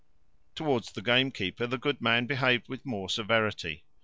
Towards 0.55 0.93
the 0.93 1.03
gamekeeper 1.03 1.67
the 1.67 1.77
good 1.77 2.01
man 2.01 2.25
behaved 2.25 2.67
with 2.67 2.87
more 2.87 3.07
severity. 3.07 3.85